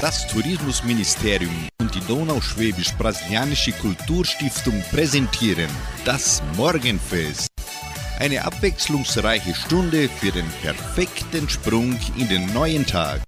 [0.00, 5.68] Das Tourismusministerium und die Donauschwäbisch-Brasilianische Kulturstiftung präsentieren
[6.04, 7.48] das Morgenfest.
[8.20, 13.22] Eine abwechslungsreiche Stunde für den perfekten Sprung in den neuen Tag.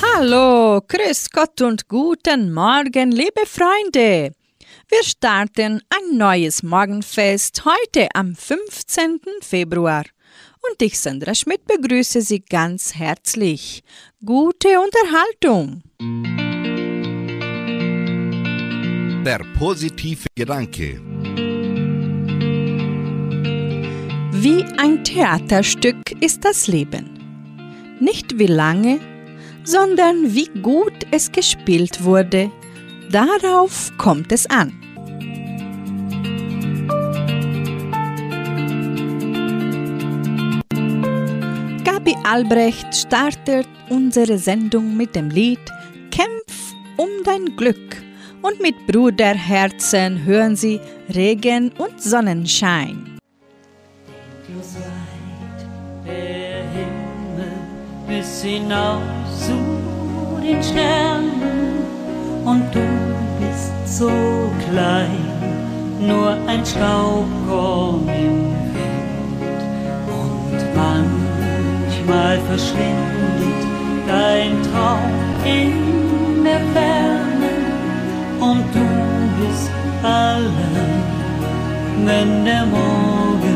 [0.00, 4.32] Hallo, grüß Gott und guten Morgen, liebe Freunde.
[4.88, 9.18] Wir starten ein neues Morgenfest heute am 15.
[9.40, 10.04] Februar.
[10.70, 13.82] Und ich, Sandra Schmidt, begrüße Sie ganz herzlich.
[14.24, 15.82] Gute Unterhaltung.
[19.24, 21.00] Der positive Gedanke.
[24.32, 27.98] Wie ein Theaterstück ist das Leben.
[28.00, 29.00] Nicht wie lange,
[29.64, 32.50] sondern wie gut es gespielt wurde.
[33.10, 34.87] Darauf kommt es an.
[42.08, 45.60] Gabi Albrecht startet unsere Sendung mit dem Lied
[46.10, 48.02] Kämpf um dein Glück
[48.40, 50.80] und mit Bruderherzen hören Sie
[51.14, 53.18] Regen und Sonnenschein.
[54.46, 57.52] Endlos weit der Himmel
[58.06, 61.82] bis hinaus zu den Sternen.
[62.46, 62.88] Und du
[63.38, 65.18] bist so klein,
[66.00, 69.62] nur ein Staubkorn im Wind.
[70.06, 71.37] Und
[72.08, 73.66] manchmal verschwindet
[74.06, 75.12] dein Traum
[75.44, 77.50] in der Ferne
[78.40, 78.86] und du
[79.38, 79.70] bist
[80.02, 81.02] allein,
[82.04, 83.47] wenn der Morgen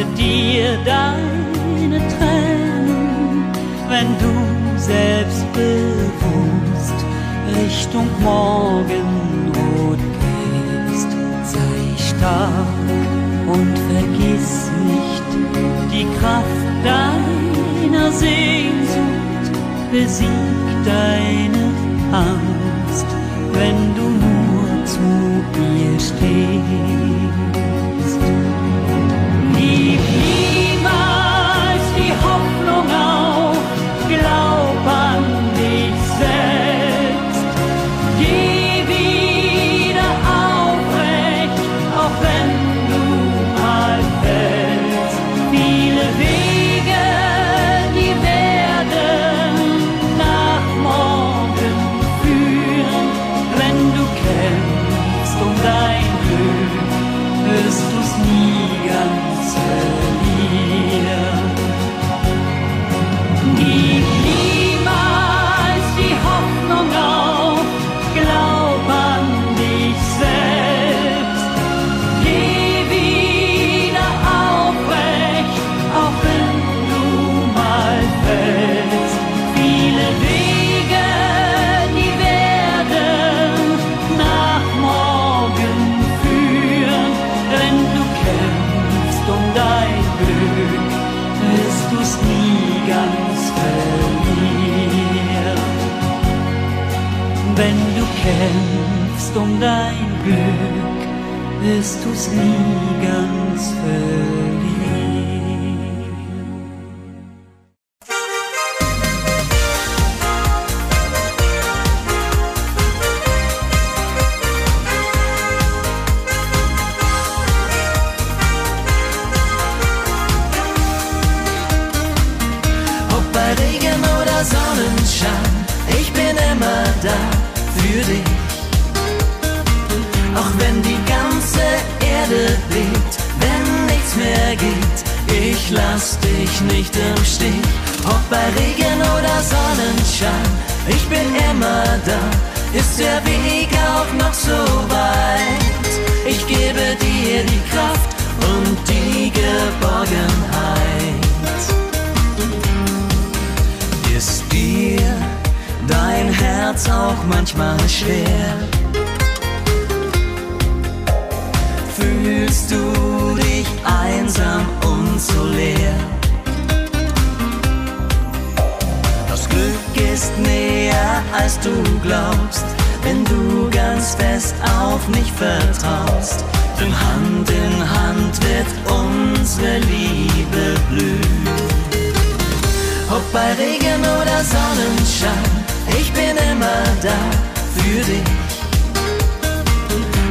[0.00, 3.44] trocknet dir deine Tränen,
[3.88, 4.32] wenn du
[4.78, 6.98] selbstbewusst
[7.62, 9.98] Richtung Morgenrot
[10.88, 11.10] gehst.
[11.44, 12.86] Sei stark
[13.46, 15.28] und vergiss nicht
[15.92, 19.52] die Kraft deiner Sehnsucht,
[19.90, 20.28] besieg
[20.84, 21.64] deine
[22.12, 23.06] Angst,
[23.52, 23.99] wenn du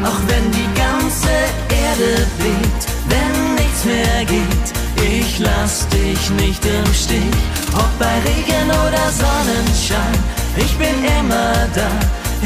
[0.09, 1.35] Auch wenn die ganze
[1.85, 4.67] Erde bebt, wenn nichts mehr geht,
[4.97, 7.39] ich lass dich nicht im Stich.
[7.73, 10.19] Ob bei Regen oder Sonnenschein,
[10.57, 11.91] ich bin immer da,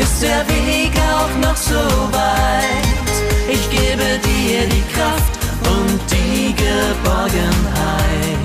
[0.02, 3.14] ist der Weg auch noch so weit.
[3.48, 5.34] Ich gebe dir die Kraft
[5.74, 8.44] und die Geborgenheit.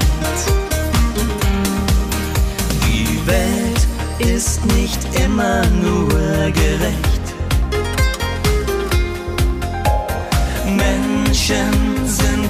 [3.29, 3.87] Welt
[4.21, 7.18] ist nicht immer nur gerecht.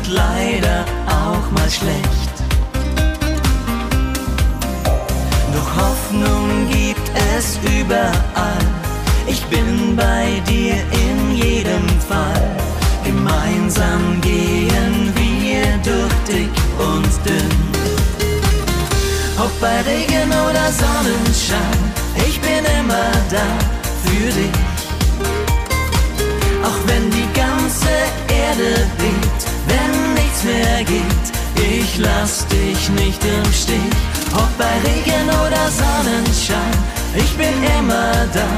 [0.08, 2.34] Leider auch mal schlecht.
[5.54, 8.66] Doch Hoffnung gibt es überall.
[9.26, 12.56] Ich bin bei dir in jedem Fall.
[13.04, 17.68] Gemeinsam gehen wir durch dick und dünn.
[19.38, 21.80] Ob bei Regen oder Sonnenschein,
[22.28, 23.46] ich bin immer da
[24.04, 24.68] für dich.
[26.64, 27.88] Auch wenn die ganze
[28.28, 29.07] Erde wenn
[30.88, 33.92] geht, ich lass dich nicht im Stich.
[34.34, 36.78] Ob bei Regen oder Sonnenschein,
[37.14, 38.48] ich bin immer da,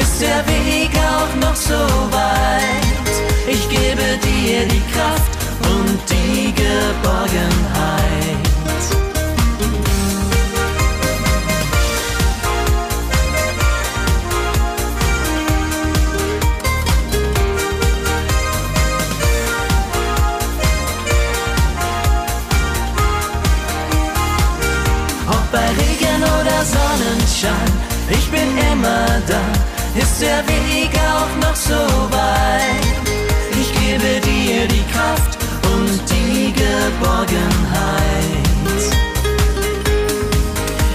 [0.00, 1.80] ist der Weg auch noch so
[2.10, 3.12] weit.
[3.46, 5.32] Ich gebe dir die Kraft
[5.74, 8.61] und die Geborgenheit.
[27.42, 27.72] Sonnenschein,
[28.10, 29.42] ich bin immer da,
[29.98, 31.74] ist der Weg auch noch so
[32.10, 32.86] weit.
[33.60, 35.38] Ich gebe dir die Kraft
[35.74, 37.40] und die Geborgenheit.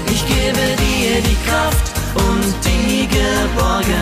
[0.09, 3.97] Ich gebe dir die Kraft und die Geborgenheit.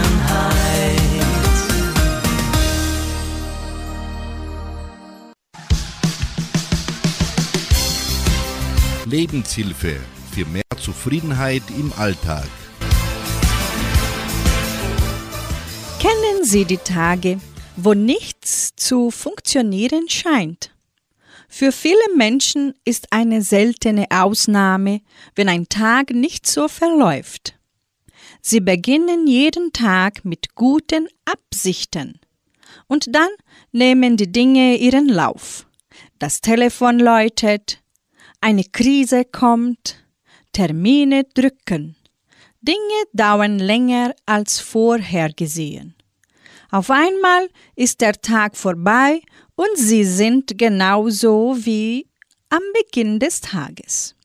[9.05, 9.99] Lebenshilfe
[10.31, 12.47] für mehr Zufriedenheit im Alltag.
[15.99, 17.39] Kennen Sie die Tage,
[17.75, 20.75] wo nichts zu funktionieren scheint?
[21.49, 25.01] Für viele Menschen ist eine seltene Ausnahme,
[25.33, 27.57] wenn ein Tag nicht so verläuft.
[28.41, 32.19] Sie beginnen jeden Tag mit guten Absichten.
[32.85, 33.29] Und dann
[33.71, 35.65] nehmen die Dinge ihren Lauf.
[36.19, 37.81] Das Telefon läutet,
[38.39, 40.04] eine Krise kommt,
[40.55, 41.97] Termine drücken.
[42.61, 45.95] Dinge dauern länger als vorhergesehen.
[46.71, 49.19] Auf einmal ist der Tag vorbei
[49.55, 52.07] und sie sind genauso wie
[52.47, 54.15] am Beginn des Tages.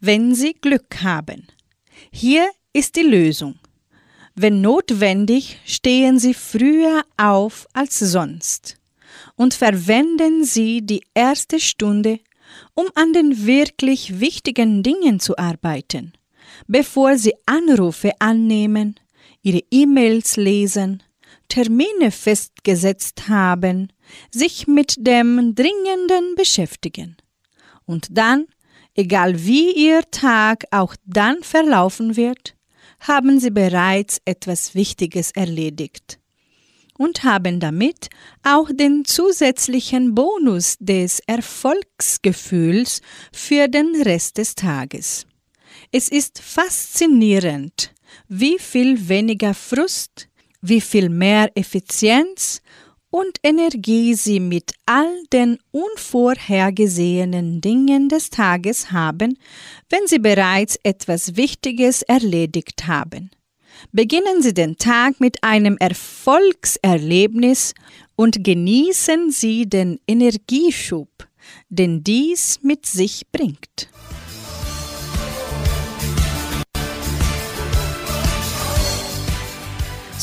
[0.00, 1.46] Wenn Sie Glück haben.
[2.10, 3.56] Hier ist die Lösung.
[4.34, 8.78] Wenn notwendig, stehen Sie früher auf als sonst
[9.36, 12.20] und verwenden Sie die erste Stunde
[12.74, 16.12] um an den wirklich wichtigen Dingen zu arbeiten,
[16.66, 18.98] bevor Sie Anrufe annehmen,
[19.42, 21.02] Ihre E-Mails lesen,
[21.48, 23.92] Termine festgesetzt haben,
[24.30, 27.16] sich mit dem Dringenden beschäftigen.
[27.84, 28.46] Und dann,
[28.94, 32.54] egal wie Ihr Tag auch dann verlaufen wird,
[33.00, 36.21] haben Sie bereits etwas Wichtiges erledigt
[36.98, 38.08] und haben damit
[38.42, 43.00] auch den zusätzlichen Bonus des Erfolgsgefühls
[43.32, 45.26] für den Rest des Tages.
[45.90, 47.92] Es ist faszinierend,
[48.28, 50.28] wie viel weniger Frust,
[50.60, 52.62] wie viel mehr Effizienz
[53.10, 59.38] und Energie sie mit all den unvorhergesehenen Dingen des Tages haben,
[59.90, 63.30] wenn sie bereits etwas Wichtiges erledigt haben.
[63.90, 67.74] Beginnen Sie den Tag mit einem Erfolgserlebnis
[68.14, 71.08] und genießen Sie den Energieschub,
[71.68, 73.88] den dies mit sich bringt.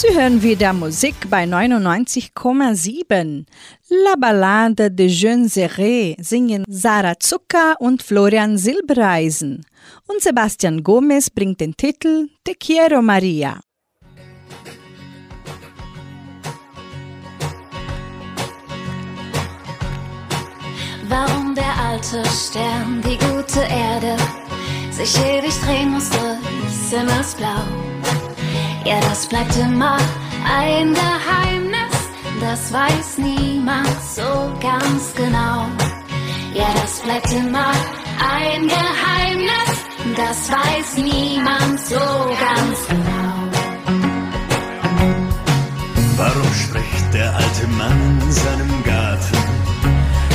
[0.01, 3.45] Sie hören wieder Musik bei 99,7.
[3.89, 9.65] La Ballade de Jeune Serré singen Sarah Zucker und Florian Silbereisen.
[10.07, 13.59] Und Sebastian Gomez bringt den Titel Te quiero Maria.
[21.09, 24.15] Warum der alte Stern, die gute Erde,
[24.91, 26.37] sich ewig drehen musste,
[27.19, 27.37] ist.
[28.85, 29.97] Ja, das bleibt immer
[30.45, 31.95] ein Geheimnis,
[32.39, 35.67] das weiß niemand so ganz genau.
[36.53, 37.71] Ja, das bleibt immer
[38.19, 39.71] ein Geheimnis,
[40.15, 43.29] das weiß niemand so ganz genau.
[46.17, 49.37] Warum spricht der alte Mann in seinem Garten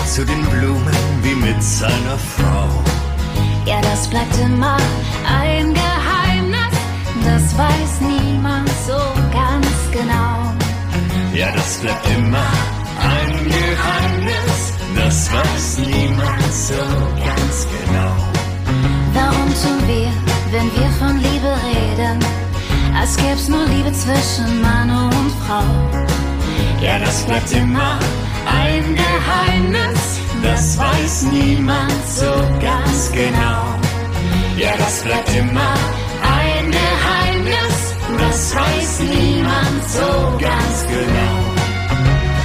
[0.06, 2.68] zu den Blumen wie mit seiner Frau?
[3.66, 4.76] Ja, das bleibt immer
[5.26, 6.74] ein Geheimnis,
[7.24, 8.23] das weiß niemand
[8.86, 8.98] so
[9.32, 10.52] ganz genau.
[11.34, 12.46] Ja, das bleibt immer
[13.00, 16.74] ein Geheimnis, das weiß niemand so
[17.24, 18.12] ganz genau.
[19.14, 20.12] Warum tun wir,
[20.52, 22.18] wenn wir von Liebe reden,
[22.94, 25.64] als gäb's nur Liebe zwischen Mann und Frau?
[26.80, 27.98] Ja, das bleibt immer
[28.46, 33.64] ein Geheimnis, das weiß niemand so ganz genau.
[34.56, 35.74] Ja, das bleibt immer
[36.22, 37.93] ein Geheimnis,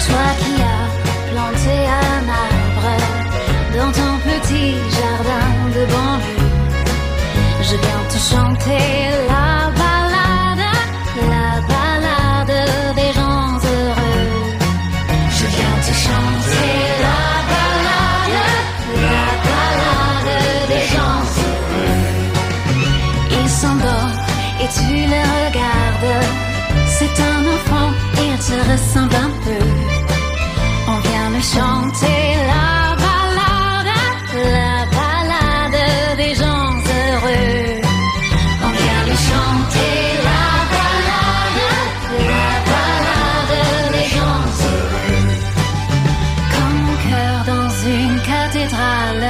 [0.05, 0.89] Toi qui as
[1.31, 2.91] planté un arbre
[3.75, 6.49] dans ton petit jardin de banlieue,
[7.61, 8.98] je viens te chanter
[28.49, 29.63] te ressemble un peu.
[30.87, 33.91] On vient lui chanter la ballade,
[34.57, 35.81] la ballade
[36.17, 37.81] des gens heureux.
[38.65, 39.93] On vient lui chanter
[40.29, 41.61] la ballade,
[42.33, 43.55] la ballade
[43.95, 45.27] des gens heureux.
[46.53, 49.27] Comme mon cœur dans une cathédrale,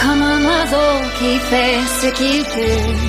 [0.00, 3.07] comme un oiseau qui fait ce qu'il peut.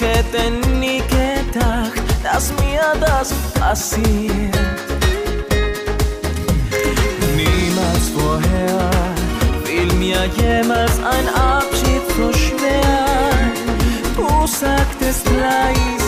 [0.00, 4.58] Hätte nie gedacht, dass mir das passiert.
[7.36, 8.90] Niemals vorher
[9.64, 13.52] fiel mir jemals ein Abschied so schwer.
[14.16, 16.01] Du sagtest leise,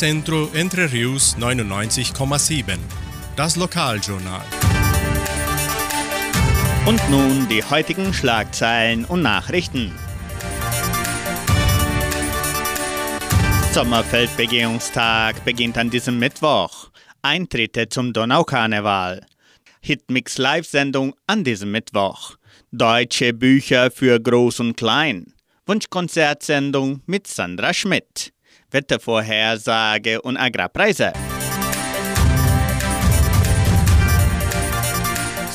[0.00, 2.78] Unicentro Entre Rius 99,7.
[3.34, 4.44] Das Lokaljournal.
[6.86, 9.92] Und nun die heutigen Schlagzeilen und Nachrichten.
[13.72, 16.90] Sommerfeldbegehungstag beginnt an diesem Mittwoch.
[17.22, 19.26] Eintritte zum Donaukarneval.
[19.80, 22.36] Hitmix Live-Sendung an diesem Mittwoch.
[22.70, 25.34] Deutsche Bücher für Groß und Klein.
[25.66, 28.32] Wunschkonzertsendung mit Sandra Schmidt.
[28.70, 31.12] Wettervorhersage und Agrarpreise.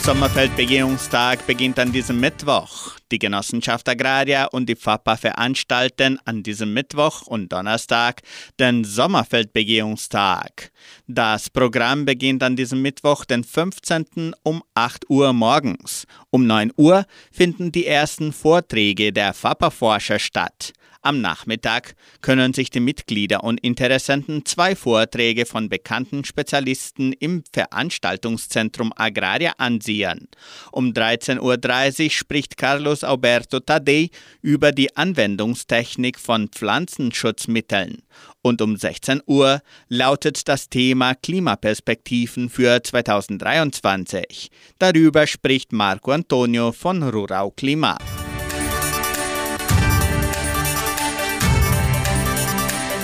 [0.03, 2.97] Sommerfeldbegehungstag beginnt an diesem Mittwoch.
[3.09, 8.19] Die Genossenschaft Agraria und die FAPA veranstalten an diesem Mittwoch und Donnerstag
[8.59, 10.73] den Sommerfeldbegehungstag.
[11.07, 14.35] Das Programm beginnt an diesem Mittwoch, den 15.
[14.43, 16.05] um 8 Uhr morgens.
[16.31, 20.73] Um 9 Uhr finden die ersten Vorträge der FAPA-Forscher statt.
[21.05, 28.93] Am Nachmittag können sich die Mitglieder und Interessenten zwei Vorträge von bekannten Spezialisten im Veranstaltungszentrum
[28.95, 30.29] Agraria ansehen.
[30.71, 34.11] Um 13.30 Uhr spricht Carlos Alberto Tadei
[34.41, 38.03] über die Anwendungstechnik von Pflanzenschutzmitteln.
[38.41, 44.49] Und um 16 Uhr lautet das Thema Klimaperspektiven für 2023.
[44.79, 47.97] Darüber spricht Marco Antonio von Rural Klima.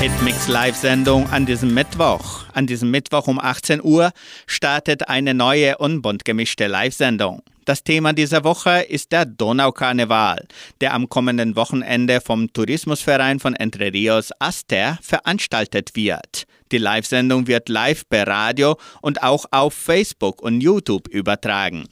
[0.00, 2.44] Hitmix Live-Sendung an diesem Mittwoch.
[2.54, 4.12] An diesem Mittwoch um 18 Uhr
[4.46, 7.42] startet eine neue und bunt gemischte Live-Sendung.
[7.66, 10.46] Das Thema dieser Woche ist der Donaukarneval,
[10.80, 16.44] der am kommenden Wochenende vom Tourismusverein von Entre Rios Aster veranstaltet wird.
[16.72, 21.84] Die Live-Sendung wird live per Radio und auch auf Facebook und YouTube übertragen.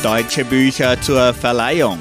[0.00, 1.98] Deutsche Bücher zur Verleihung.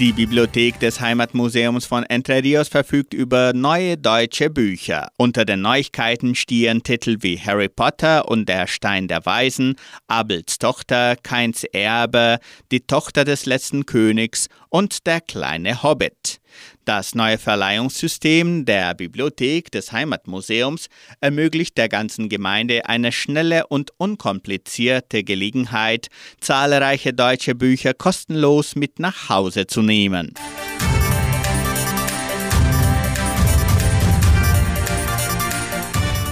[0.00, 5.08] Die Bibliothek des Heimatmuseums von Entre Rios verfügt über neue deutsche Bücher.
[5.18, 9.76] Unter den Neuigkeiten stehen Titel wie Harry Potter und der Stein der Weisen,
[10.08, 12.38] Abels Tochter, Keins Erbe,
[12.72, 16.39] Die Tochter des letzten Königs und Der kleine Hobbit.
[16.84, 20.88] Das neue Verleihungssystem der Bibliothek des Heimatmuseums
[21.20, 26.08] ermöglicht der ganzen Gemeinde eine schnelle und unkomplizierte Gelegenheit,
[26.40, 30.34] zahlreiche deutsche Bücher kostenlos mit nach Hause zu nehmen.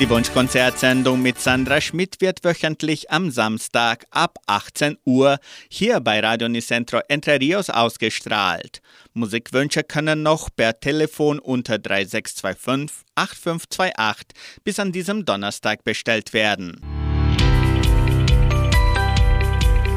[0.01, 6.49] Die Wunschkonzertsendung mit Sandra Schmidt wird wöchentlich am Samstag ab 18 Uhr hier bei Radio
[6.49, 8.81] Nicentro Entre Rios ausgestrahlt.
[9.13, 16.81] Musikwünsche können noch per Telefon unter 3625 8528 bis an diesem Donnerstag bestellt werden.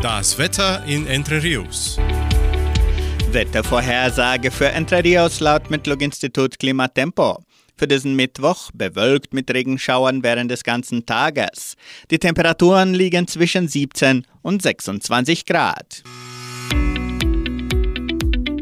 [0.01, 1.99] Das Wetter in Entre Rios.
[3.31, 7.43] Wettervorhersage für Entre Rios laut Metlog-Institut Klimatempo.
[7.77, 11.75] Für diesen Mittwoch bewölkt mit Regenschauern während des ganzen Tages.
[12.11, 16.03] Die Temperaturen liegen zwischen 17 und 26 Grad.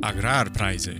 [0.01, 0.95] Agrarpreise.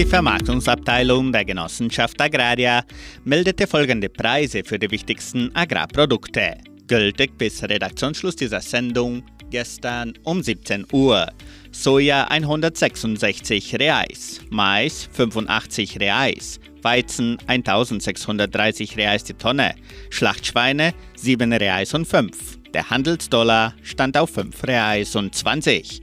[0.00, 2.84] Die Vermarktungsabteilung der Genossenschaft Agraria
[3.24, 6.56] meldete folgende Preise für die wichtigsten Agrarprodukte.
[6.86, 11.26] Gültig bis Redaktionsschluss dieser Sendung gestern um 17 Uhr.
[11.72, 19.74] Soja 166 Reais, Mais 85 Reais, Weizen 1630 Reais die Tonne,
[20.10, 22.58] Schlachtschweine 7 Reais und 5.
[22.74, 26.02] Der Handelsdollar stand auf 5 Reais und 20.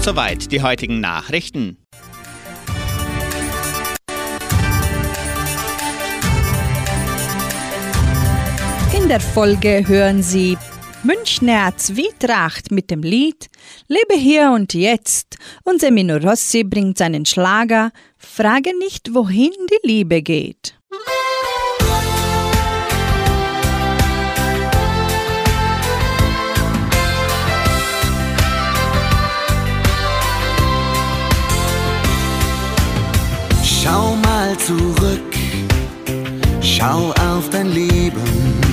[0.00, 1.76] Soweit die heutigen Nachrichten.
[8.96, 10.56] In der Folge hören Sie
[11.04, 13.50] Münchner Zwietracht mit dem Lied
[13.88, 20.22] Lebe hier und jetzt und Semino Rossi bringt seinen Schlager Frage nicht, wohin die Liebe
[20.22, 20.78] geht.
[33.62, 35.34] Schau mal zurück,
[36.62, 38.63] schau auf dein Leben.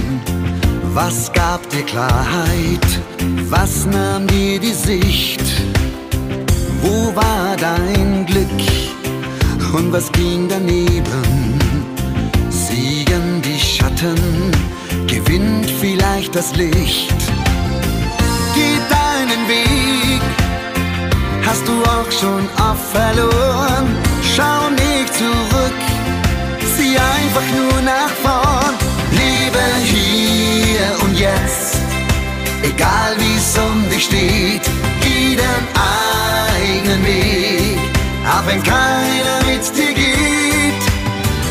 [0.94, 2.86] Was gab dir Klarheit?
[3.50, 5.42] Was nahm dir die Sicht?
[6.82, 8.62] Wo war dein Glück?
[9.74, 11.60] Und was ging daneben?
[12.50, 14.52] Siegen die Schatten,
[15.08, 17.16] gewinnt vielleicht das Licht.
[18.54, 20.22] Geh deinen Weg,
[21.46, 23.88] hast du auch schon oft verloren.
[24.36, 25.82] Schau nicht zurück,
[26.76, 28.76] sieh einfach nur nach vorn.
[29.12, 30.31] Lebe hier
[31.04, 31.78] und jetzt,
[32.64, 34.62] egal wie es um dich steht,
[35.02, 35.68] geh deinen
[36.56, 37.78] eigenen Weg,
[38.26, 40.84] auch wenn keiner mit dir geht.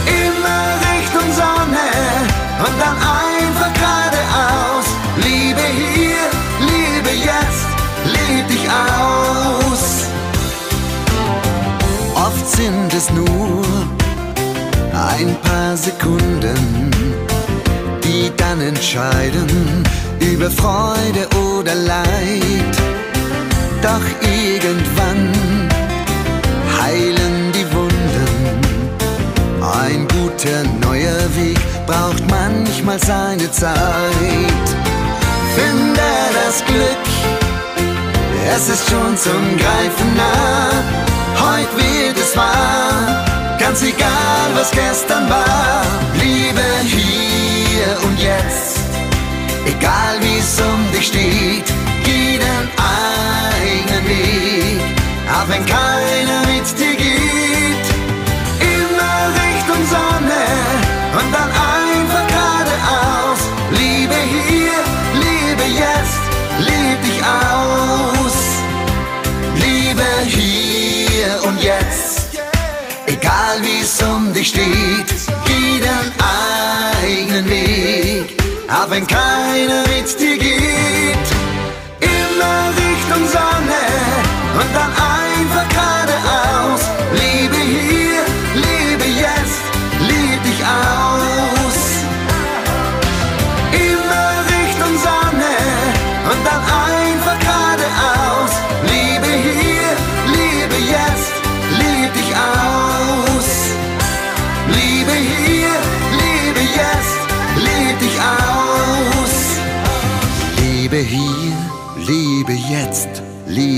[0.07, 1.88] Immer Richtung Sonne
[2.64, 4.87] und dann einfach geradeaus.
[5.16, 6.25] Liebe hier,
[6.61, 7.66] liebe jetzt,
[8.05, 10.07] leb dich aus.
[12.14, 13.64] Oft sind es nur
[14.93, 16.80] ein paar Sekunden,
[18.20, 19.85] die dann entscheiden
[20.20, 22.76] über Freude oder Leid.
[23.83, 25.22] Doch irgendwann
[26.80, 28.61] heilen die Wunden.
[29.62, 34.66] Ein guter neuer Weg braucht manchmal seine Zeit.
[35.54, 36.11] Finde
[36.44, 37.06] das Glück,
[38.54, 40.72] es ist schon zum Greifen nah.
[41.46, 43.24] Heute wird es wahr,
[43.59, 45.83] ganz egal was gestern war.
[46.20, 47.39] Liebe hier
[48.05, 48.79] und jetzt,
[49.66, 51.64] egal wie es um dich steht,
[52.05, 54.81] geh den eigenen Weg,
[55.33, 57.87] auch wenn keiner mit dir geht.
[58.61, 60.45] Immer Richtung Sonne
[61.19, 63.40] und dann einfach geradeaus.
[63.71, 64.79] Liebe hier,
[65.25, 66.23] liebe jetzt,
[66.59, 68.37] leb dich aus.
[69.57, 72.29] Liebe hier und jetzt,
[73.07, 75.09] egal wie es um dich steht,
[75.47, 76.12] geh den
[77.03, 78.37] eigenen Weg,
[78.69, 81.00] auch wenn keiner mit dir geht.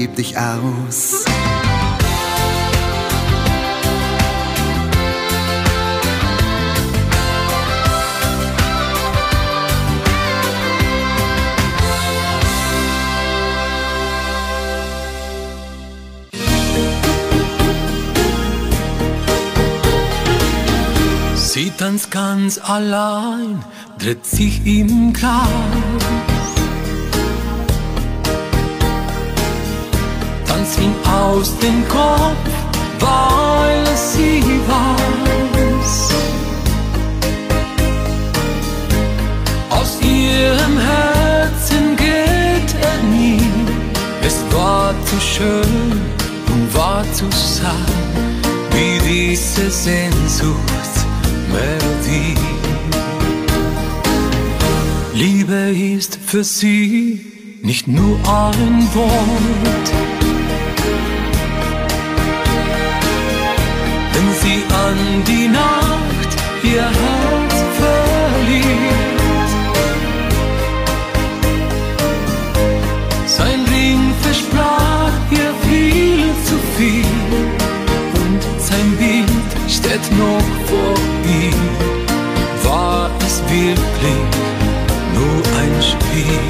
[0.02, 1.24] Leb dich aus.
[21.36, 23.62] Sie tanzt ganz allein,
[23.98, 26.41] dreht sich im Kreis.
[30.72, 32.48] Tanzt ihm aus dem Kopf,
[33.00, 36.12] weil sie weiß.
[39.70, 43.42] Aus ihrem Herzen geht er nie.
[44.24, 46.00] Es war zu schön
[46.48, 47.74] und war zu sein,
[48.70, 52.38] wie diese Sehnsuchtsmelodie.
[55.14, 57.20] Liebe ist für sie
[57.62, 60.11] nicht nur ein Wort.
[64.92, 66.30] wann die Nacht
[66.62, 69.50] ihr Herz verliert.
[73.26, 77.14] Sein Ring versprach ihr viel zu viel
[78.22, 80.96] und sein Bild steht noch vor
[81.40, 81.62] ihm.
[82.64, 84.30] War es wirklich
[85.16, 86.46] nur ein Spiel?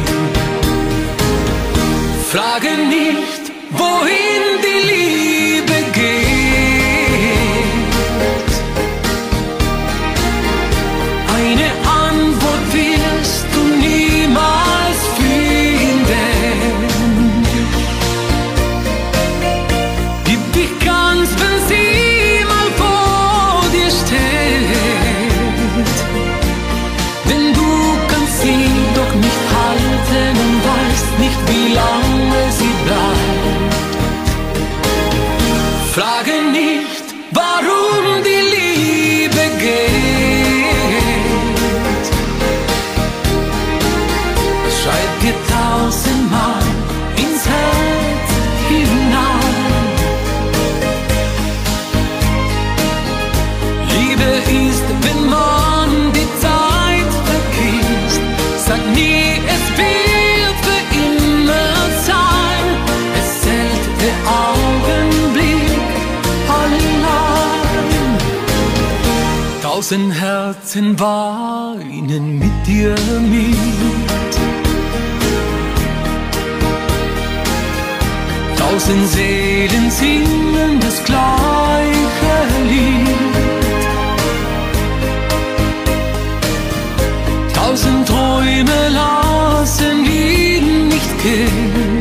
[2.33, 5.32] Frage nicht, wohin die Liebe.
[69.83, 73.57] Tausend Herzen weinen mit dir mit.
[78.57, 82.37] Tausend Seelen singen das gleiche
[82.71, 83.09] Lied.
[87.53, 92.01] Tausend Träume lassen ihn nicht gehen.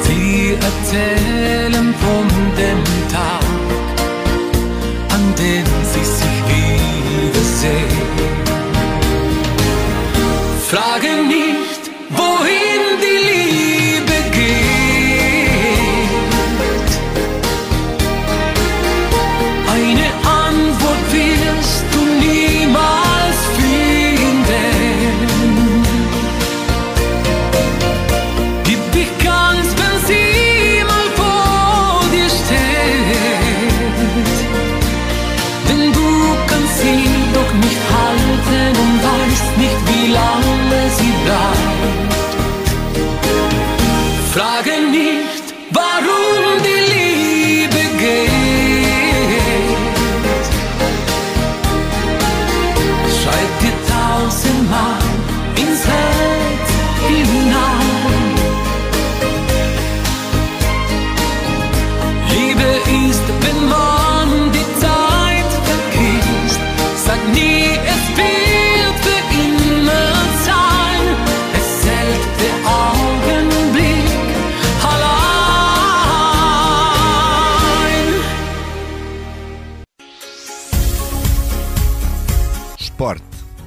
[0.00, 3.37] Sie erzählen von dem Tag,
[10.70, 11.67] Frage nicht,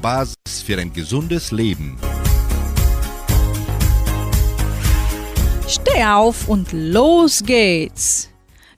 [0.01, 1.97] Basis für ein gesundes Leben.
[5.67, 8.29] Steh auf und los geht's!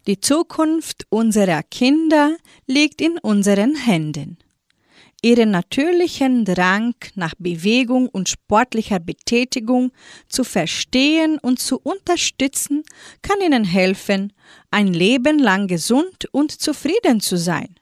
[0.05, 2.35] Die Zukunft unserer Kinder
[2.67, 4.37] liegt in unseren Händen.
[5.21, 9.93] Ihren natürlichen Drang nach Bewegung und sportlicher Betätigung
[10.27, 12.83] zu verstehen und zu unterstützen,
[13.21, 14.33] kann ihnen helfen,
[14.71, 17.75] ein Leben lang gesund und zufrieden zu sein.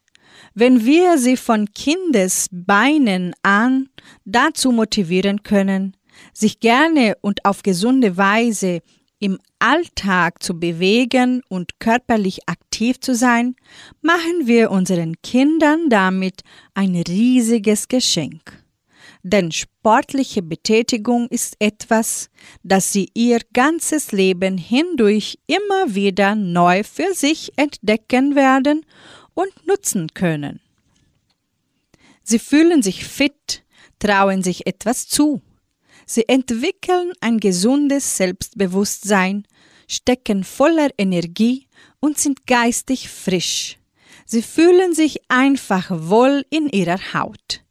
[0.53, 3.89] Wenn wir sie von Kindesbeinen an
[4.25, 5.95] dazu motivieren können,
[6.33, 8.81] sich gerne und auf gesunde Weise
[9.19, 13.55] im Alltag zu bewegen und körperlich aktiv zu sein,
[14.01, 16.41] machen wir unseren Kindern damit
[16.73, 18.61] ein riesiges Geschenk.
[19.23, 22.29] Denn sportliche Betätigung ist etwas,
[22.63, 28.83] das sie ihr ganzes Leben hindurch immer wieder neu für sich entdecken werden
[29.41, 30.59] und nutzen können.
[32.23, 33.63] Sie fühlen sich fit,
[33.99, 35.41] trauen sich etwas zu.
[36.05, 39.47] Sie entwickeln ein gesundes Selbstbewusstsein,
[39.87, 41.67] stecken voller Energie
[41.99, 43.77] und sind geistig frisch.
[44.25, 47.63] Sie fühlen sich einfach wohl in ihrer Haut.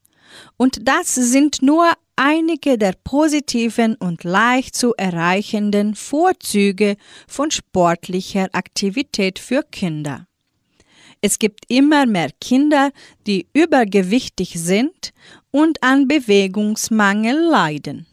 [0.56, 9.38] Und das sind nur einige der positiven und leicht zu erreichenden Vorzüge von sportlicher Aktivität
[9.38, 10.26] für Kinder.
[11.20, 12.92] Es gibt immer mehr Kinder,
[13.26, 15.12] die übergewichtig sind
[15.50, 18.06] und an Bewegungsmangel leiden.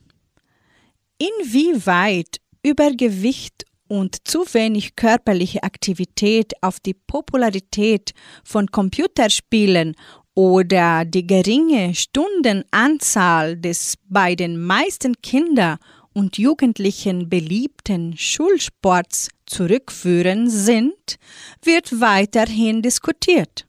[1.17, 8.11] Inwieweit Übergewicht und zu wenig körperliche Aktivität auf die Popularität
[8.43, 9.95] von Computerspielen
[10.35, 15.79] oder die geringe Stundenanzahl des bei den meisten Kinder
[16.13, 21.17] und Jugendlichen beliebten Schulsports zurückführen sind,
[21.63, 23.65] wird weiterhin diskutiert.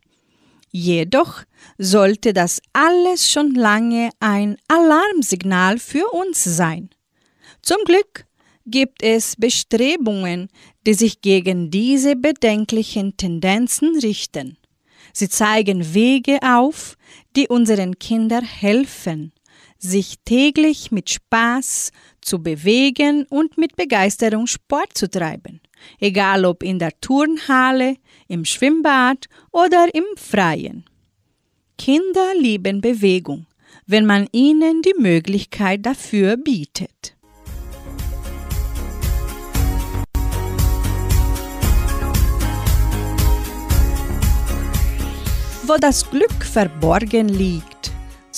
[0.70, 1.44] Jedoch
[1.78, 6.90] sollte das alles schon lange ein Alarmsignal für uns sein.
[7.62, 8.26] Zum Glück
[8.66, 10.48] gibt es Bestrebungen,
[10.86, 14.58] die sich gegen diese bedenklichen Tendenzen richten.
[15.12, 16.96] Sie zeigen Wege auf,
[17.34, 19.32] die unseren Kindern helfen,
[19.78, 25.60] sich täglich mit Spaß zu bewegen und mit Begeisterung Sport zu treiben,
[26.00, 27.96] egal ob in der Turnhalle,
[28.28, 30.84] im Schwimmbad oder im Freien.
[31.78, 33.46] Kinder lieben Bewegung,
[33.86, 37.14] wenn man ihnen die Möglichkeit dafür bietet.
[45.64, 47.77] Wo das Glück verborgen liegt,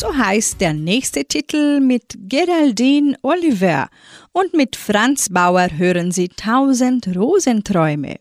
[0.00, 3.90] so heißt der nächste Titel mit Geraldine Oliver
[4.32, 8.16] und mit Franz Bauer hören Sie Tausend Rosenträume.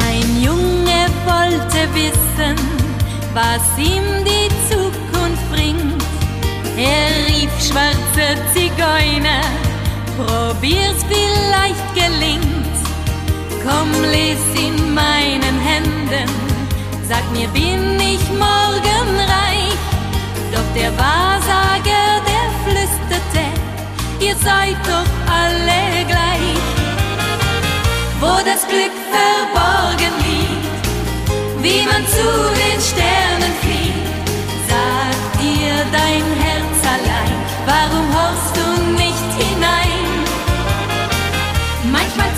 [0.00, 2.56] Ein Junge wollte wissen,
[3.34, 6.02] was ihm die Zukunft bringt.
[6.76, 7.13] Er
[7.74, 9.42] schwarze Zigeuner,
[10.16, 12.76] probier's vielleicht gelingt.
[13.64, 16.30] Komm, les in meinen Händen,
[17.08, 19.80] sag mir, bin ich morgen reich?
[20.52, 23.44] Doch der Wahrsager, der flüsterte,
[24.20, 26.62] ihr seid doch alle gleich
[28.20, 33.63] wo das Glück verborgen liegt, wie man zu den Sternen fliegt.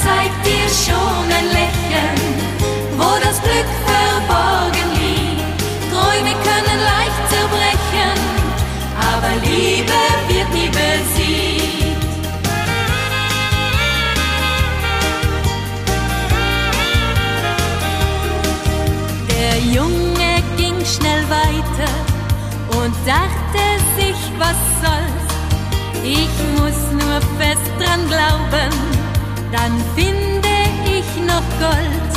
[0.06, 2.20] Zeigt dir schon ein Lächeln,
[2.98, 5.58] wo das Glück verborgen liegt.
[5.90, 8.18] Träume können leicht zerbrechen,
[9.10, 12.00] aber Liebe wird nie besiegt.
[19.30, 21.92] Der Junge ging schnell weiter
[22.78, 23.64] und dachte
[23.98, 25.26] sich, was soll's.
[26.02, 28.95] Ich muss nur fest dran glauben,
[29.52, 30.48] dann finde
[30.84, 32.12] ich noch Gold.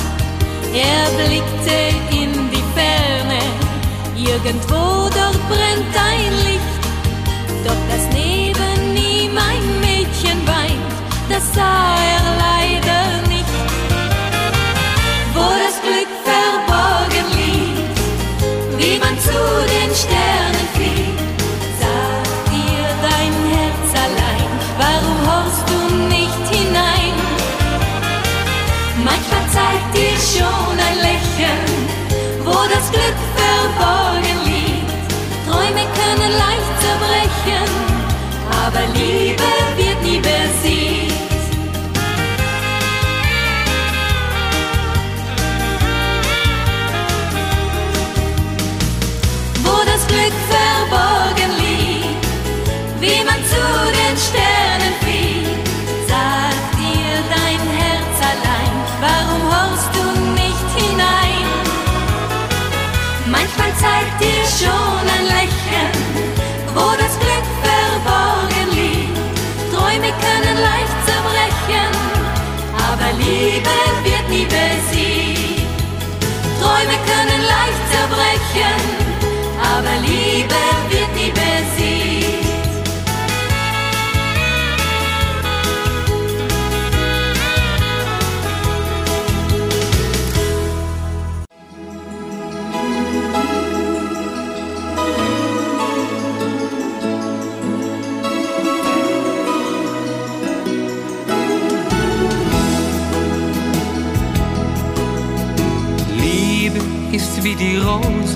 [0.74, 1.78] Er blickte
[2.12, 3.42] in die Ferne,
[4.16, 6.84] irgendwo dort brennt ein Licht.
[7.66, 10.92] Doch das neben ihm ein Mädchen weint,
[11.30, 13.56] das sah er leider nicht.
[15.34, 18.00] Wo das Glück verborgen liegt,
[18.78, 19.69] wie man zu
[32.92, 34.90] Glück verborgen liegt.
[35.46, 37.70] Träume können leicht zerbrechen,
[38.66, 39.44] aber Liebe
[39.78, 40.99] wird nie besiegt.
[64.60, 65.09] Zeigt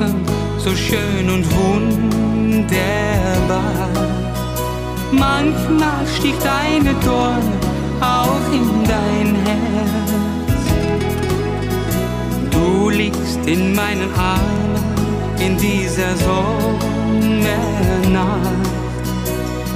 [0.04, 0.26] Rosen,
[0.58, 2.90] so schön und wunderbar.
[5.12, 7.54] Manchmal sticht eine Dorne
[8.02, 10.64] auch in dein Herz.
[12.52, 14.76] Du liegst in meinen Armen
[15.40, 16.50] in dieser Sommernacht.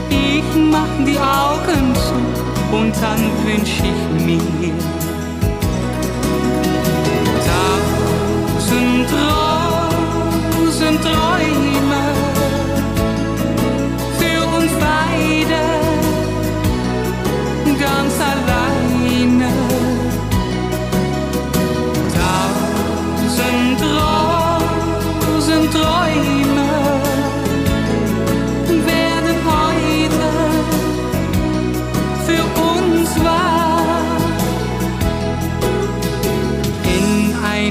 [0.10, 2.16] Ich mach die Augen zu
[2.76, 4.74] und dann wünsch ich mir
[8.58, 9.47] tausend Rosen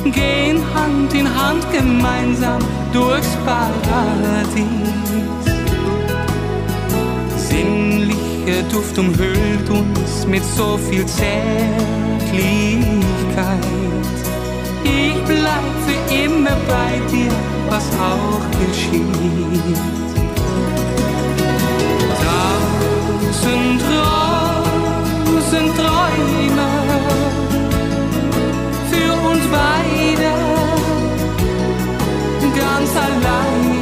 [0.05, 2.61] Gehen Hand in Hand gemeinsam
[2.93, 4.65] durchs Paradies.
[7.37, 12.45] Sinnlicher Duft umhüllt uns mit so viel Zärtlichkeit.
[14.85, 17.33] Ich bleib für immer bei dir,
[17.71, 20.04] was auch geschieht.
[29.51, 30.33] Beide,
[32.57, 33.74] ganz alleine.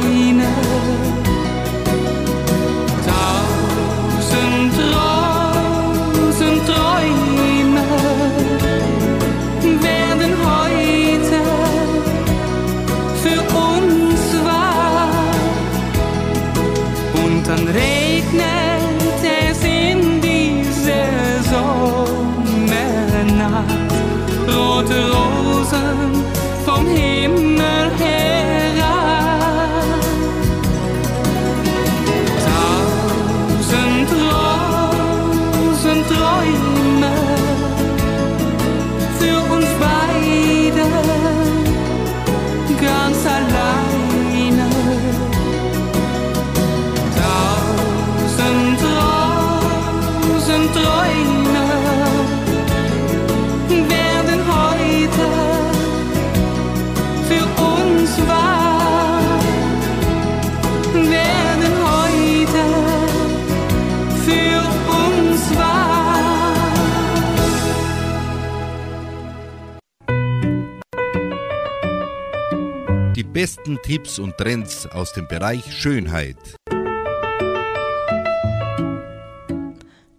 [73.33, 76.37] Besten Tipps und Trends aus dem Bereich Schönheit.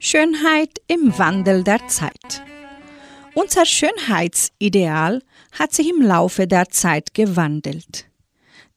[0.01, 2.43] Schönheit im Wandel der Zeit.
[3.35, 8.07] Unser Schönheitsideal hat sich im Laufe der Zeit gewandelt.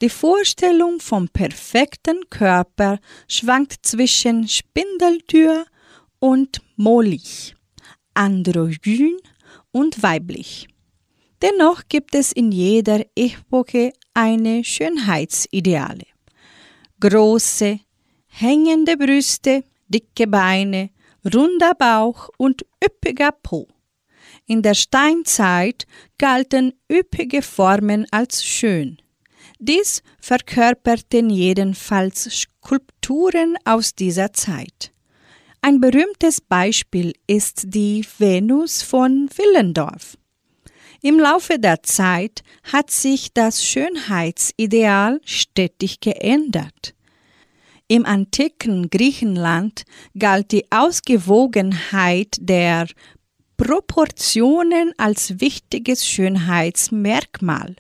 [0.01, 5.65] Die Vorstellung vom perfekten Körper schwankt zwischen Spindeltür
[6.19, 7.55] und mollig,
[8.13, 9.17] androgyn
[9.71, 10.67] und weiblich.
[11.41, 16.05] Dennoch gibt es in jeder Epoche eine Schönheitsideale.
[16.99, 17.79] Große,
[18.27, 20.89] hängende Brüste, dicke Beine,
[21.33, 23.67] runder Bauch und üppiger Po.
[24.47, 25.85] In der Steinzeit
[26.17, 28.97] galten üppige Formen als schön.
[29.59, 34.93] Dies verkörperten jedenfalls Skulpturen aus dieser Zeit.
[35.61, 40.17] Ein berühmtes Beispiel ist die Venus von Willendorf.
[41.01, 46.95] Im Laufe der Zeit hat sich das Schönheitsideal stetig geändert.
[47.87, 49.83] Im antiken Griechenland
[50.17, 52.87] galt die Ausgewogenheit der
[53.55, 57.75] Proportionen als wichtiges Schönheitsmerkmal.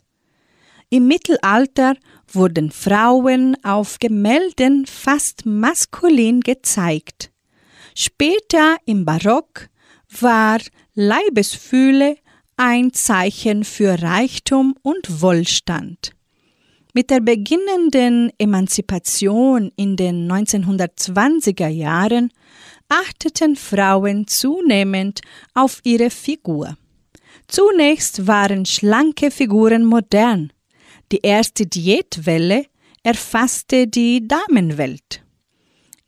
[0.89, 1.95] Im Mittelalter
[2.31, 7.31] wurden Frauen auf Gemälden fast maskulin gezeigt.
[7.93, 9.69] Später im Barock
[10.21, 10.59] war
[10.93, 12.17] Leibesfühle
[12.57, 16.11] ein Zeichen für Reichtum und Wohlstand.
[16.93, 22.33] Mit der beginnenden Emanzipation in den 1920er Jahren
[22.89, 25.21] achteten Frauen zunehmend
[25.53, 26.75] auf ihre Figur.
[27.47, 30.51] Zunächst waren schlanke Figuren modern.
[31.11, 32.65] Die erste Diätwelle
[33.03, 35.23] erfasste die Damenwelt.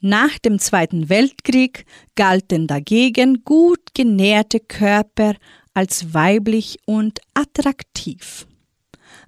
[0.02, 1.86] Nach dem Zweiten Weltkrieg
[2.16, 5.36] galten dagegen gut genährte Körper
[5.80, 8.46] als weiblich und attraktiv.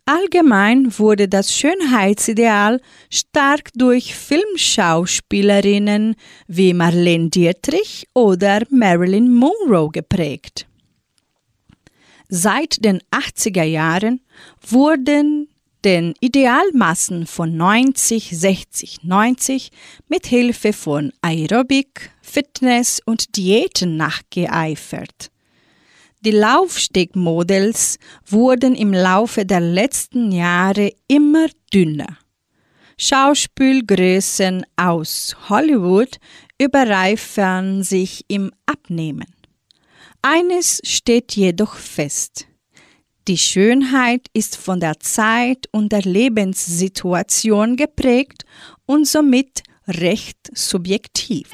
[0.04, 6.16] Allgemein wurde das Schönheitsideal stark durch Filmschauspielerinnen
[6.48, 10.68] wie Marlene Dietrich oder Marilyn Monroe geprägt.
[12.28, 14.20] Seit den 80er Jahren
[14.68, 15.48] wurden
[15.86, 19.72] den Idealmassen von 90, 60, 90
[20.10, 25.32] mit Hilfe von Aerobik, Fitness und Diäten nachgeeifert.
[26.24, 27.98] Die Laufstegmodels
[28.28, 32.20] wurden im Laufe der letzten Jahre immer dünner.
[33.00, 36.20] Schauspielgrößen aus Hollywood
[36.60, 39.26] überreifern sich im Abnehmen.
[40.22, 42.46] Eines steht jedoch fest.
[43.28, 48.46] Die Schönheit ist von der Zeit und der Lebenssituation geprägt
[48.86, 51.50] und somit recht subjektiv.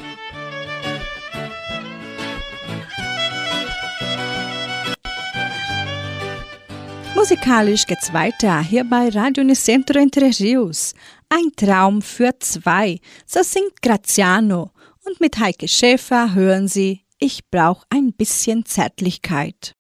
[7.30, 10.93] Musikalisch geht's weiter hier bei Radio Unicentro Entre Rios.
[11.28, 13.01] Ein Traum für zwei.
[13.25, 14.71] So singt Graziano.
[15.03, 19.76] Und mit Heike Schäfer hören Sie Ich brauch ein bisschen Zärtlichkeit.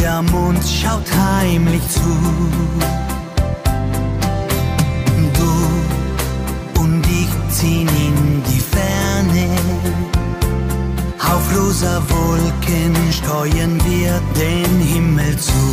[0.00, 2.00] der Mond schaut heimlich zu.
[5.38, 9.48] Du und ich ziehen in die Ferne.
[11.18, 15.69] Auf rosa Wolken steuern wir den Himmel zu.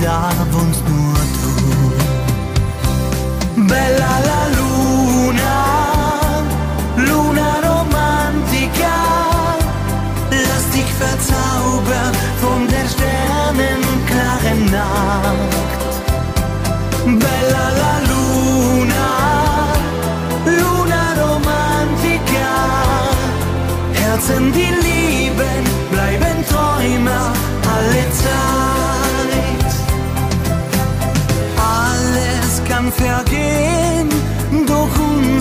[0.00, 0.77] davon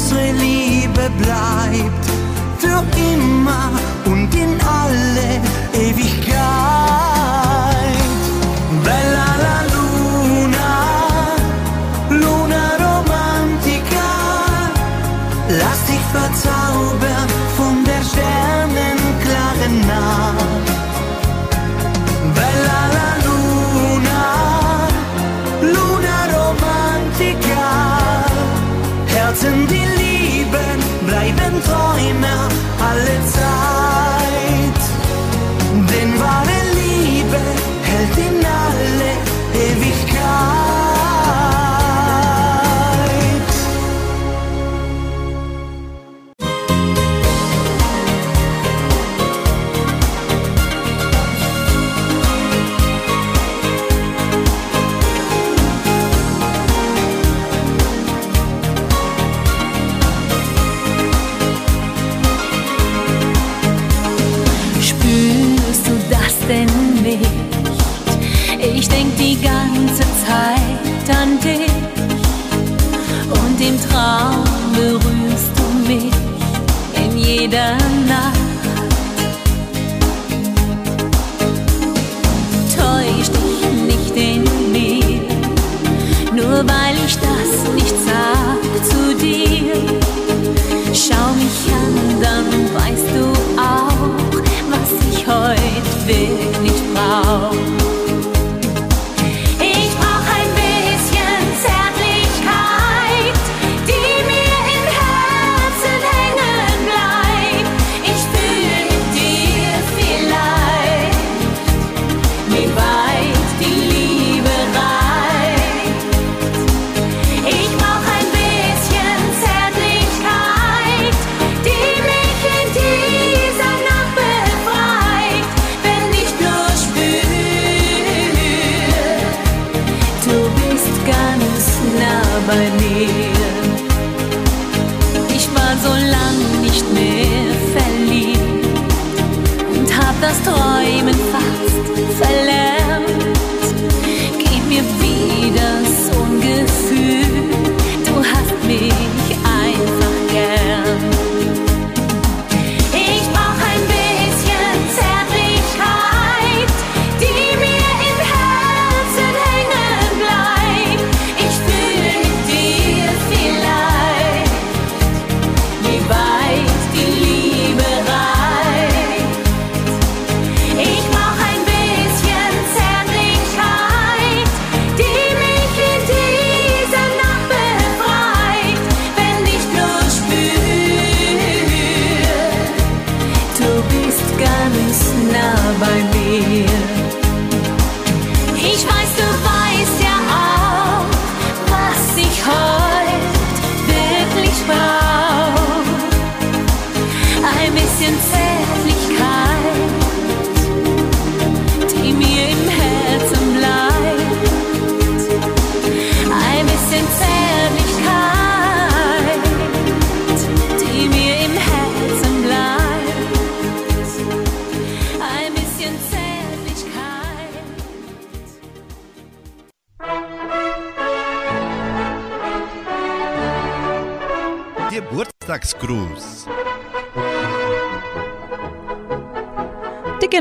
[0.07, 0.46] soy.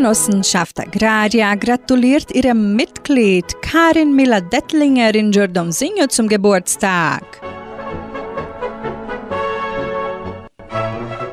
[0.07, 7.25] Genossenschaft Agraria gratuliert ihrem Mitglied Karin Miller-Dettlinger in Jordomsinho zum Geburtstag.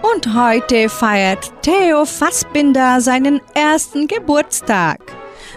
[0.02, 5.02] Und heute feiert Theo Fassbinder seinen ersten Geburtstag.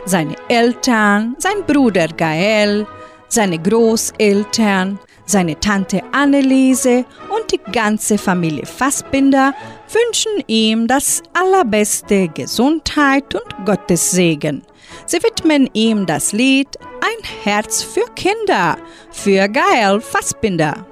[0.05, 2.87] Seine Eltern, sein Bruder Gael,
[3.29, 9.53] seine Großeltern, seine Tante Anneliese und die ganze Familie Fassbinder
[9.93, 14.63] wünschen ihm das allerbeste Gesundheit und Gottes Segen.
[15.05, 16.69] Sie widmen ihm das Lied
[17.01, 18.79] Ein Herz für Kinder
[19.11, 20.87] für Gael Fassbinder.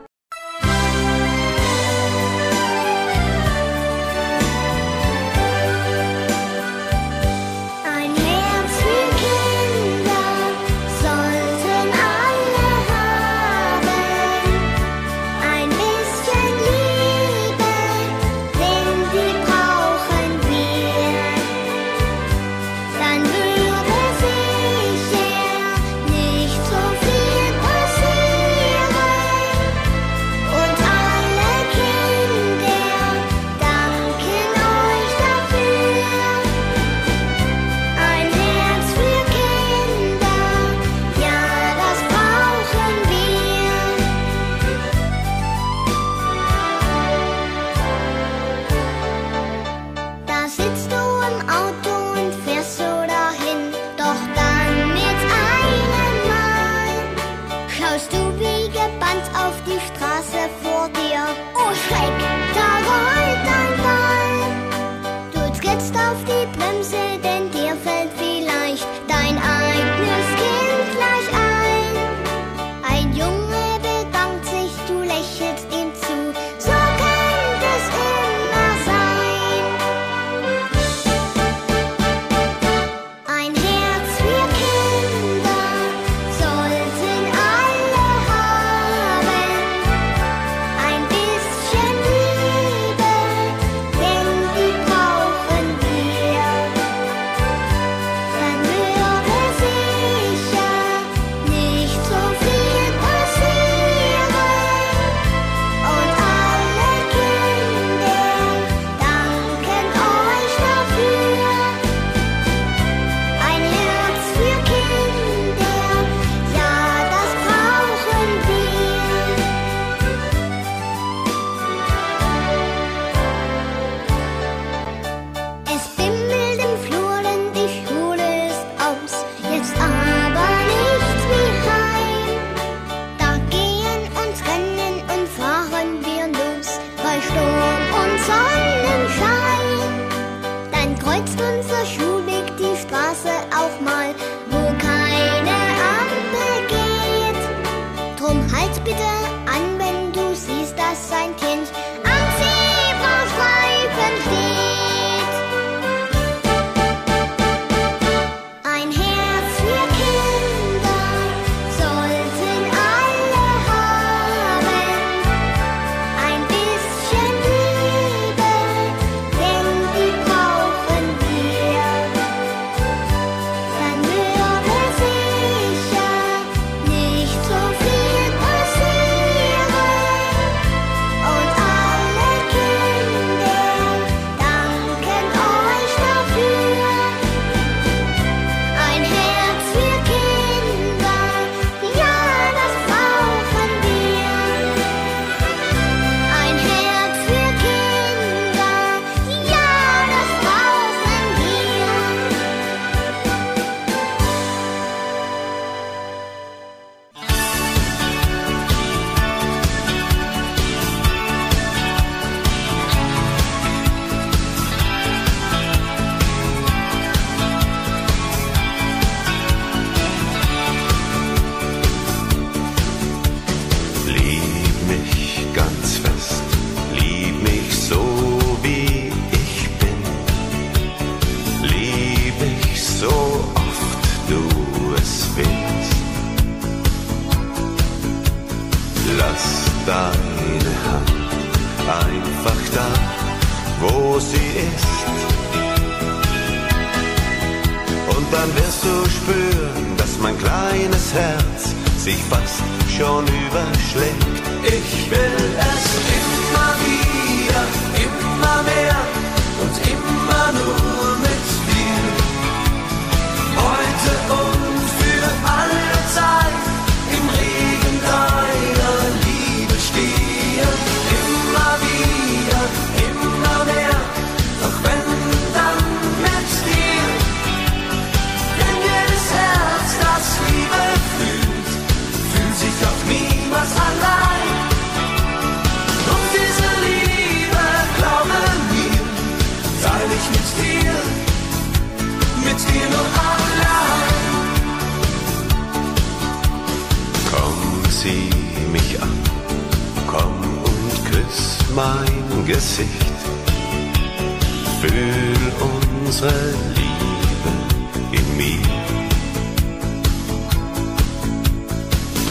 [308.19, 308.69] in mir.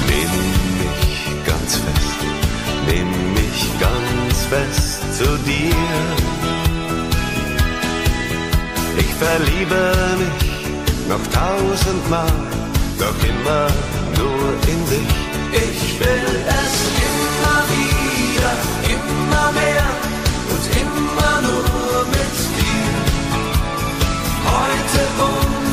[0.10, 0.34] Nimm
[0.82, 1.12] mich
[1.50, 2.20] ganz fest,
[2.88, 3.10] nimm
[3.40, 5.76] mich ganz fest zu dir.
[8.98, 9.82] Ich verliebe
[10.22, 10.44] mich
[11.12, 12.38] noch tausendmal,
[13.00, 13.68] doch immer
[14.20, 15.16] nur in dich.
[15.66, 16.74] Ich will es
[17.10, 18.54] immer wieder,
[18.96, 19.90] immer mehr
[20.52, 22.94] und immer nur mit dir.
[24.54, 25.73] Heute und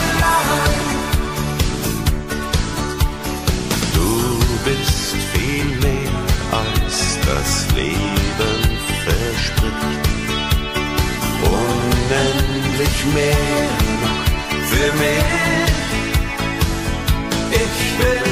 [7.25, 10.01] das Leben verspricht.
[11.43, 13.69] Unendlich mehr
[14.03, 14.25] noch
[14.69, 15.71] für mehr.
[17.51, 18.30] Ich will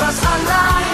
[0.00, 0.89] was alive.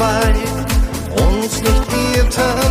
[0.00, 0.32] zwei
[1.14, 2.69] uns nicht irrten.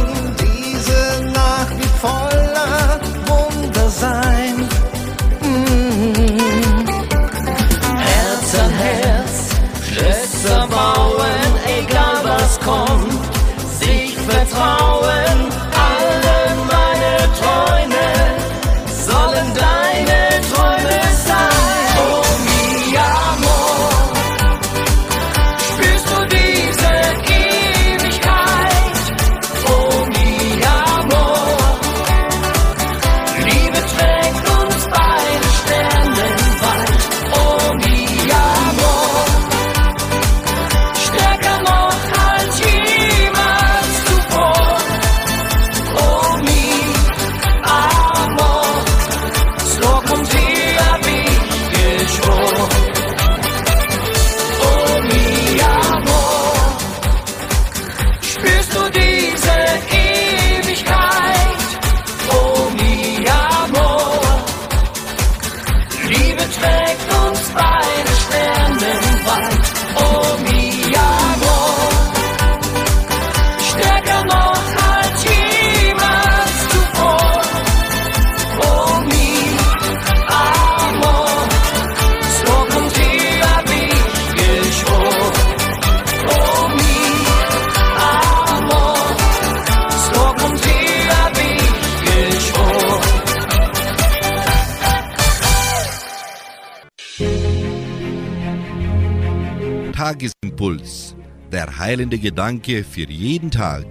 [101.79, 103.85] Heilende Gedanke für jeden Tag.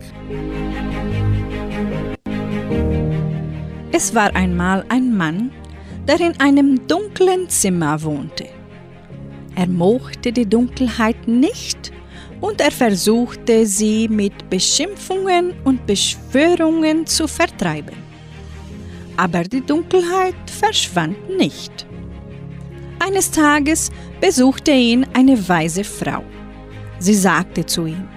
[3.91, 5.51] Es war einmal ein Mann,
[6.07, 8.47] der in einem dunklen Zimmer wohnte.
[9.57, 11.91] Er mochte die Dunkelheit nicht
[12.41, 17.97] und er versuchte sie mit Beschimpfungen und Beschwörungen zu vertreiben.
[19.16, 21.86] Aber die Dunkelheit verschwand nicht.
[23.01, 26.22] Eines Tages besuchte ihn eine weise Frau.
[26.99, 28.09] Sie sagte zu ihm,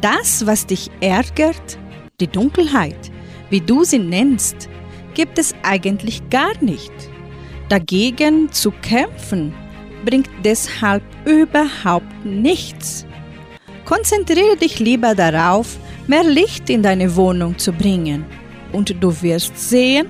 [0.00, 1.78] das, was dich ärgert,
[2.20, 3.10] die Dunkelheit,
[3.50, 4.68] wie du sie nennst,
[5.14, 6.92] gibt es eigentlich gar nicht.
[7.68, 9.52] Dagegen zu kämpfen
[10.04, 13.06] bringt deshalb überhaupt nichts.
[13.84, 18.24] Konzentriere dich lieber darauf, mehr Licht in deine Wohnung zu bringen,
[18.72, 20.08] und du wirst sehen,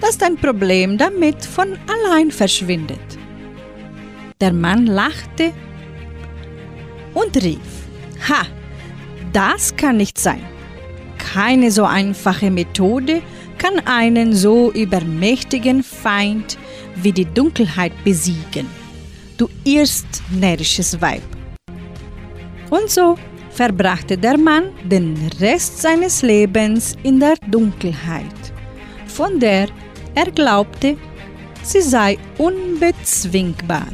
[0.00, 2.98] dass dein Problem damit von allein verschwindet.
[4.40, 5.52] Der Mann lachte
[7.14, 7.58] und rief,
[8.28, 8.46] Ha,
[9.32, 10.42] das kann nicht sein.
[11.18, 13.22] Keine so einfache Methode
[13.58, 16.58] kann einen so übermächtigen Feind
[16.96, 18.66] wie die Dunkelheit besiegen.
[19.36, 21.22] Du irrst, närrisches Weib.
[22.70, 23.16] Und so
[23.50, 28.52] verbrachte der Mann den Rest seines Lebens in der Dunkelheit,
[29.06, 29.68] von der
[30.14, 30.96] er glaubte,
[31.62, 33.88] sie sei unbezwingbar.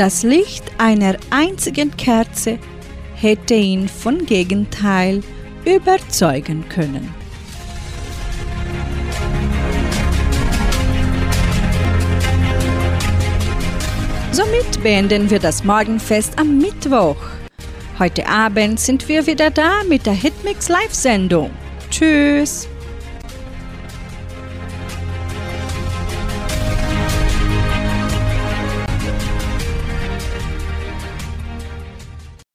[0.00, 2.58] Das Licht einer einzigen Kerze
[3.16, 5.20] hätte ihn von Gegenteil
[5.66, 7.14] überzeugen können.
[14.32, 17.18] Somit beenden wir das Morgenfest am Mittwoch.
[17.98, 21.50] Heute Abend sind wir wieder da mit der Hitmix Live-Sendung.
[21.90, 22.66] Tschüss!